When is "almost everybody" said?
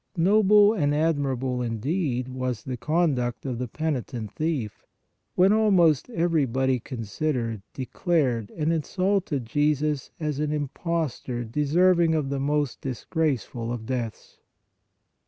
5.53-6.79